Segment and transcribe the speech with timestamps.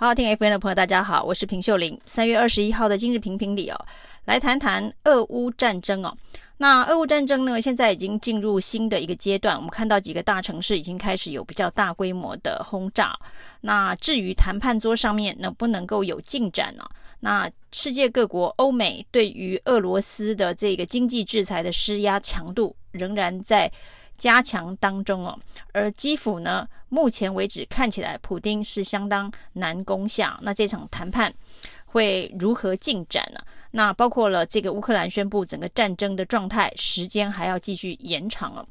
[0.00, 2.00] 好，听 FM 的朋友，大家好，我是平秀玲。
[2.06, 3.76] 三月二十一号的今日评评理哦，
[4.24, 6.16] 来谈谈俄乌战争哦。
[6.56, 13.14] 那俄乌战争呢，现在已经进入新的一个阶段，我们看到几个大城市已经开始有比较大规模的轰炸。
[13.60, 16.84] 那至于谈判桌上面能不能够有进展呢？
[17.20, 23.70] 那世界各国、欧美对于俄罗斯的这个经济制裁的施压强度仍然在
[24.20, 25.36] 加强当中哦，
[25.72, 30.38] 而基辅呢，目前为止看起来，普丁是相当难攻下。
[30.42, 31.32] 那这场谈判
[31.86, 33.40] 会如何进展呢？
[33.70, 38.66] 那包括了这个乌克兰宣布整个战争的状态，时间还要继续延长哦。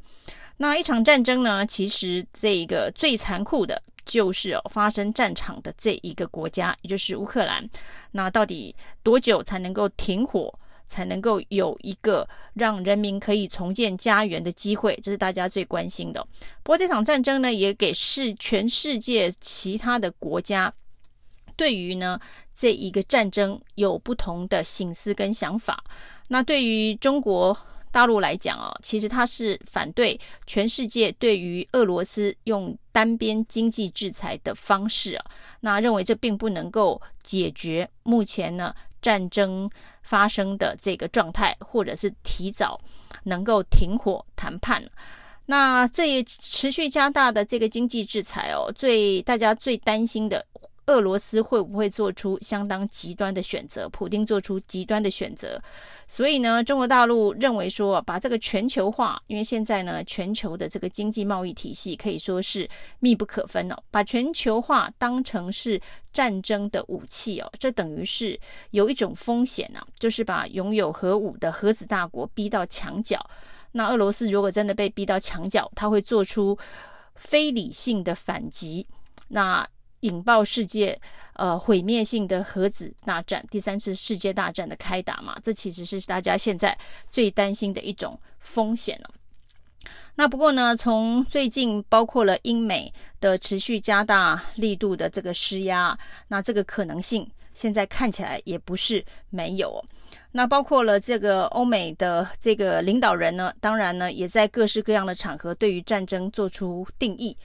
[0.58, 7.68] 那一场战争呢，其实这个最残酷的就是哦，发生战场的这一个国家，也就是乌克兰。
[8.12, 10.54] 那到底多久才能够停火？
[10.90, 16.22] 才能够有一个让人民可以重建家园的机会，这是大家最关心的。
[16.64, 20.74] 不过这场战争呢，也给世全世界其他的国家
[21.56, 22.20] 对于呢
[22.54, 25.82] 这一个战争有不同的省思跟想法。
[26.28, 27.56] 那对于中国
[27.92, 35.26] 大陆来讲啊，其实他是反对全世界对于俄罗斯用单边经济制裁的方式啊，
[35.62, 38.74] 那认为这并不能够解决目前呢。
[39.02, 39.70] 战争
[40.04, 42.80] 发生的这个状态，或者是提早
[43.24, 44.84] 能够停火谈判，
[45.46, 50.46] 那这也持续加大的这个经济制裁哦，最大家最担心的。
[50.90, 53.88] 俄罗斯会不会做出相当极端的选择？
[53.90, 55.62] 普丁做出极端的选择，
[56.08, 62.68] 所以呢，中国大陆认为说，把这个全球化，因为现在呢，全球的这个经济贸易体系可以说是
[63.00, 65.80] 密不可分哦，把全球化当成是
[66.12, 68.40] 战争的武器哦，这等于是
[68.72, 73.24] 有一种风险呢，就是把拥有核武的核子大国逼到墙角。
[73.74, 76.58] 那俄罗斯如果真的被逼到墙角，他会做出
[77.14, 78.88] 非理性的反击。
[79.28, 79.68] 那
[80.02, 81.00] 引爆世界
[81.34, 86.78] 呃毁灭性的核子大战，第三次世界大战的开打嘛，这其实是大家现在
[87.10, 89.10] 最担心的一种风险了。
[90.16, 99.84] 那不过呢，从最近包括了英美的持续加大力度的这个施压，那这个可能性现在看起来也不是没有。
[100.32, 107.36] 那包括了这个欧美的这个领导人呢，当然呢也在各式各样的场合对于战争做出定义。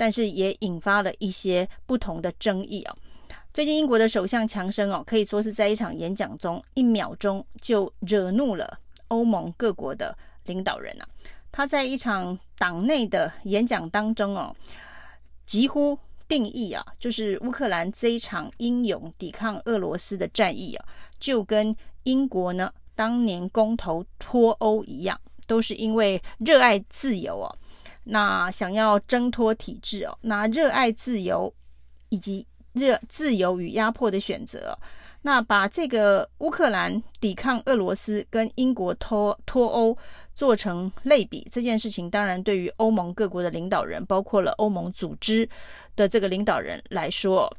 [0.00, 2.96] 但是也引发了一些不同的争议哦。
[3.52, 8.78] 最近英国的首相强生哦，可以说是在一场演讲中，一秒钟就惹怒了
[9.08, 10.16] 欧盟各国的
[10.46, 11.06] 领导人啊。
[11.52, 14.56] 他在一场党内的演讲当中哦，
[15.44, 20.86] 几乎定义啊，就是乌克兰这一场英勇抵抗俄罗斯的战役啊，
[21.18, 27.52] 就跟英国呢当年公投脱欧一样，都是因为热爱自由哦。
[28.10, 31.52] 那想要挣脱体制哦，那热爱自由
[32.08, 34.76] 以及热自由与压迫的选择，
[35.22, 39.96] 那把这个乌克兰抵抗俄罗斯跟英国脱脱欧
[40.34, 45.48] 做成类比，这件事情当然对于欧盟各国的领导人，包括了欧盟组织
[45.94, 47.56] 的这个领导人来说，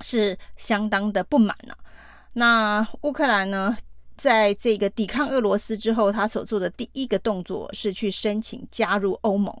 [0.00, 1.74] 是相当的不满呢。
[2.32, 3.76] 那乌克兰呢？
[4.16, 9.52] 在这个抵抗俄罗斯之后，他所做的第一个动作是去申请加入欧盟。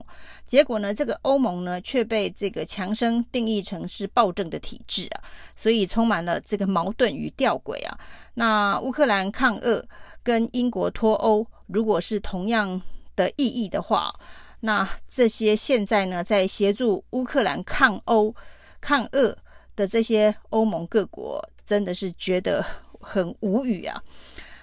[0.44, 5.20] 结果呢，这个欧盟呢却被这个强生定义成是暴政的体制啊，
[5.56, 7.98] 所以充满了这个矛盾与吊诡啊。
[8.34, 9.84] 那乌克兰抗俄
[10.22, 12.80] 跟英国脱欧，如果是同样
[13.16, 14.14] 的意义的话，
[14.60, 18.34] 那这些现在呢在协助乌克兰抗欧
[18.80, 19.36] 抗俄
[19.74, 22.64] 的这些欧盟各国，真的是觉得
[23.04, 24.02] 很无语啊。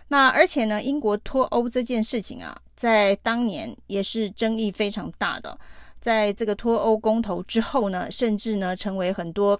[0.10, 5.58] 那而且呢，英国脱欧这件事情啊，在当年也是争议非常大的。
[6.02, 9.58] 在这个脱欧公投之后呢，甚至呢，成为很多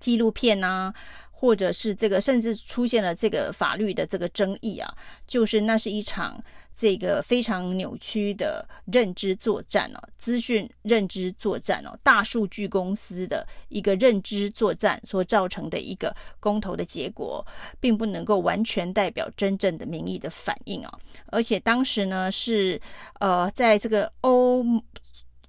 [0.00, 0.92] 纪录片啊。
[1.40, 4.94] 或者是这个，甚至出现了这个法律的这个争议啊，
[5.26, 6.38] 就是那是一场
[6.70, 17.42] 这个非常扭曲的认知作战哦，资讯认知作战哦，大数据公司的一个认知作战所造成的一个公投的结果，
[17.80, 20.98] 并不能够完全代表真正的民意的反应啊，
[21.28, 22.78] 而且当时呢是
[23.18, 24.62] 呃，在这个欧。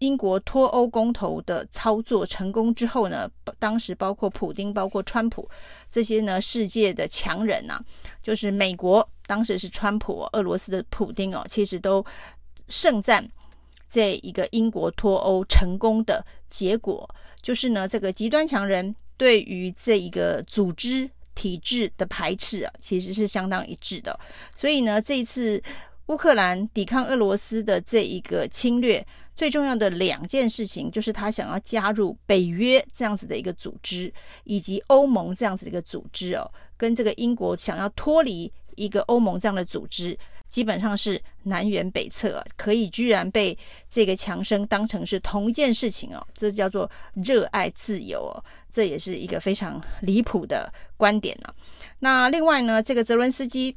[0.01, 5.48] 英国脱欧公投的操作成功之后呢，当时包括普丁、包括川普
[5.92, 7.86] 这些呢世界的强人呐、啊，
[8.24, 12.03] 就是美国当时是川普，俄罗斯的普丁哦，其实都
[12.68, 13.30] 盛赞
[13.88, 17.07] 这一个英国脱欧成功的结果，
[17.44, 24.19] 就是呢这个极端强人对于这一个组织体制的排斥啊，其实是相当一致的，
[24.56, 25.62] 所以呢这一次。
[26.11, 34.13] 乌克兰抵抗俄罗斯的这一个侵略，最重要的两件事情就是他想要加入北约这样子的一个组织，
[34.43, 40.17] 以及欧盟这样子的一个组织哦，跟这个英国想要脱离一个欧盟这样的组织，
[40.49, 43.57] 基本上是南辕北辙啊，可以居然被
[43.89, 46.91] 这个强生当成是同一件事情哦，这叫做
[47.23, 51.53] 热爱自由哦，这也是一个非常离谱的观点呢。
[51.99, 53.73] 那另外呢，这个泽伦斯基。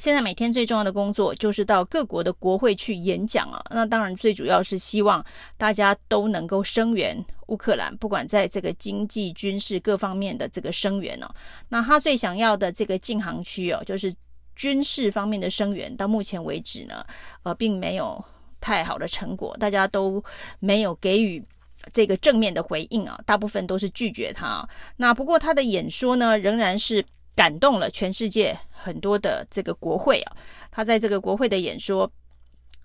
[0.00, 5.22] 现在每天最重要的工作就是到各国的国会去演讲啊，那当然最主要是希望
[5.58, 11.28] 大家都能够声援乌克兰，不管在这个经济、军事各方面的这个声援哦。
[11.68, 14.10] 那他最想要的这个禁航区哦，就是
[14.56, 17.04] 军事方面的声援，到目前为止呢，
[17.42, 18.24] 呃，并没有
[18.58, 20.24] 太好的成果，大家都
[20.60, 21.44] 没有给予
[21.92, 24.66] 这个正面的回应啊，大部分都是拒绝他。
[24.96, 27.04] 那不过他的演说呢，仍然是。
[27.34, 30.36] 感动了全世界很多的这个国会啊，
[30.70, 32.10] 他在这个国会的演说，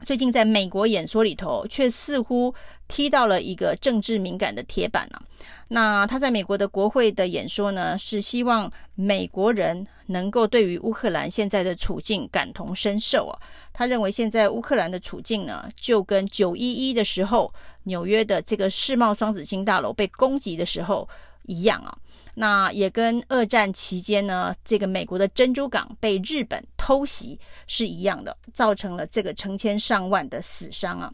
[0.06, 2.54] 最近在美国演说里头，却似乎
[2.88, 5.22] 踢到了一个政治敏感的铁板啊。
[5.70, 13.34] 那他在美国的国会的演说呢，是希望美国人能够对于乌克兰现在的处境感同身受啊。
[13.74, 17.52] 他认为现在乌克兰的处境呢，就跟九一一的时候
[17.86, 21.10] 纽约的这个世贸双子星大楼被攻击的时候
[21.48, 21.98] 一样啊。
[22.38, 31.12] 那也跟二战期间呢，这个美国的珍珠港被日本偷袭是一样的，造成了这个成千上万的死伤啊。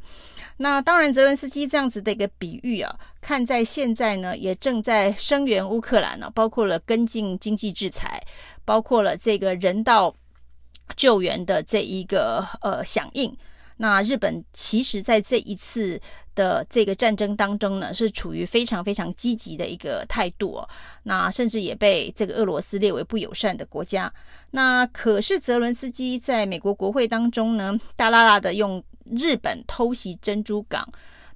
[0.57, 8.21] 那当然，泽伦斯基这样子的一个比喻啊，看在现在呢，也正在声援乌克兰呢，包括了跟进经济制裁，
[8.65, 10.13] 包括了这个人道
[10.95, 13.35] 救援的这一个呃响应。
[13.81, 15.99] 那日本其实在这一次
[16.35, 20.69] 的这个战争当中呢，是处于非常非常积极的一个态度哦。
[21.01, 24.13] 那甚至也被这个俄罗斯列为不友善的国家。
[24.51, 30.87] 那可是泽伦斯基在美国国会当中呢，大啦啦的用日本偷袭珍珠港，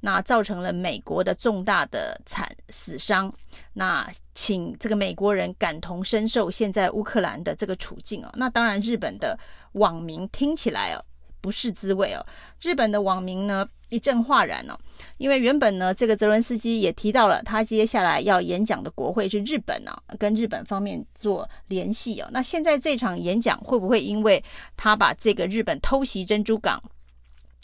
[0.02, 3.34] 那造成了美国的重大的惨死伤。
[3.74, 8.30] 那请这个美国人感同身受现在乌克兰的这个处境哦。
[8.36, 9.36] 那当然，日本的
[9.72, 11.04] 网民听起来哦。
[11.46, 12.26] 不是滋味哦。
[12.60, 14.76] 日本的网民呢一阵哗然哦，
[15.18, 22.28] 因为原本呢这个泽伦斯基也提到了他接下来要演讲的国会是日本呢、啊，跟日本方面做联系哦。
[22.32, 24.44] 那现在这场演讲会不会因为
[24.76, 26.82] 他把这个日本偷袭珍珠港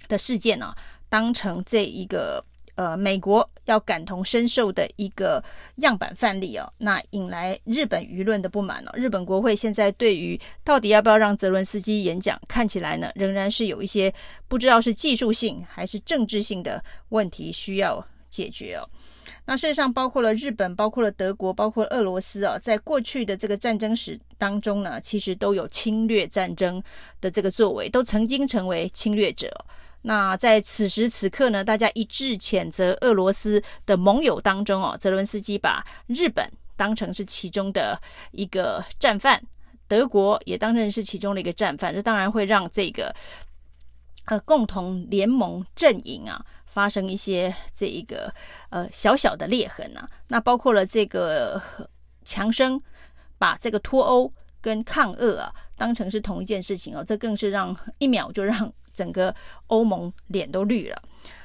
[0.08, 0.76] 的事件呢、
[1.10, 2.46] 当成这一个？
[2.82, 5.44] 呃，美国要感同身受的一个
[5.76, 8.92] 样板范例哦，那引来日本舆论的不满哦。
[8.96, 14.12] 日本国会现在对于到底要不要让泽伦斯基演讲，看起来呢，仍然是有一些
[14.48, 18.90] 不知道是技术性还是政治性的问题需要解决哦。
[19.46, 26.82] 那事实上，包括了日本，包括了德国，包括俄罗斯啊，在过去的这个战争史当中呢，其实都有侵略战争
[27.20, 29.48] 的这个作为，都曾经成为侵略者。
[30.04, 38.02] 那在此时此刻呢，大家一致谴责俄罗斯的盟友当中哦，泽伦斯基把日本当成是其中的
[38.32, 39.40] 一个战犯，
[39.88, 43.14] 德国也当成是其中的一个战犯，这当然会让这个
[44.26, 48.34] 呃共同联盟阵营啊发生一些这一个
[48.72, 50.08] 呃小小的裂痕啊。
[50.30, 51.62] 那包括了这个
[52.26, 52.82] 强生
[53.38, 58.74] 把这个脱欧跟抗俄啊当成是同一件事情哦，这更是让一秒就让。
[58.94, 59.34] 整个
[59.68, 61.02] 欧盟脸都绿了。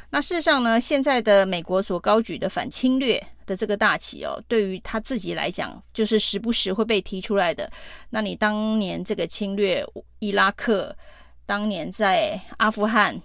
[0.08, 7.70] 那事实上呢，现在的美国所高举的反侵略的这个大旗哦，对于他自己来讲，就是时不时会被提出来的。
[8.08, 9.84] 那你当年这个侵略
[10.20, 10.96] 伊拉克，
[11.44, 13.20] 当年在阿富汗，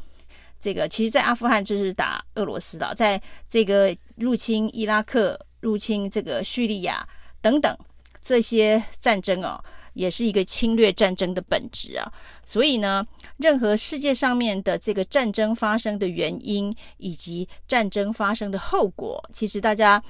[0.60, 7.08] 这个其实，在阿富汗就是打俄罗斯的，在这个入侵伊拉克、入侵这个叙利亚
[7.42, 7.78] 等等
[8.24, 9.64] 这些战争哦。
[9.94, 12.12] 也是一个侵略战争的本质啊，
[12.46, 13.06] 所以呢，
[13.38, 20.02] 任何世界上面的这个战争发生的原因以及战争发生的后果，其实大家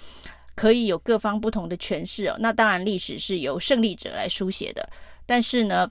[0.56, 2.36] 可以有各方不同的诠释哦。
[2.40, 4.88] 那当然，历史是由胜利者来书写的，
[5.26, 5.90] 但是呢，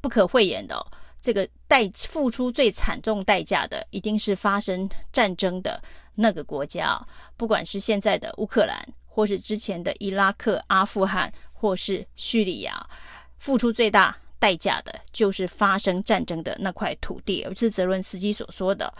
[0.00, 0.86] 不可讳言的哦，
[1.20, 5.82] 这个代付出最惨重代价的，一定是发生战争的
[6.14, 7.04] 那个国家，
[7.36, 11.32] 不管是现在的乌克兰，或是之前的伊拉克、阿富汗。
[11.62, 12.84] 或是叙利亚，
[13.36, 18.92] 付出最大代价的就是发生战争的那块土地，而是泽伦斯基所说的，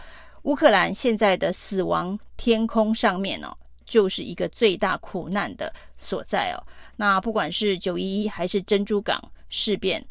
[0.43, 3.53] 乌克兰现在的死亡天空上面哦，
[3.83, 6.63] 就是一个最大苦难的所在哦。
[6.95, 10.01] 那不管是九一一还是珍珠港事变，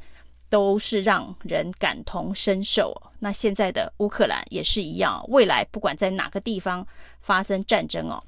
[0.51, 2.95] 都是让人感同身受。
[3.19, 6.87] 那现在的乌克兰也是一样，未来不管在哪个地方
[7.23, 8.23] 发生战争哦，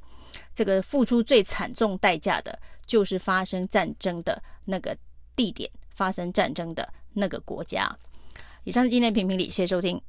[0.54, 2.58] 这个付出最惨重代价的。
[2.86, 4.96] 就是发生战争的那个
[5.34, 7.96] 地点，发生战争的那个国家。
[8.64, 10.00] 以上是今天的评评理，谢谢收听。